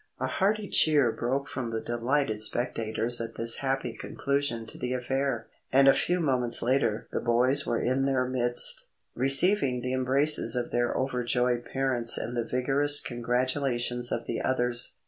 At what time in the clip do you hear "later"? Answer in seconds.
6.63-7.07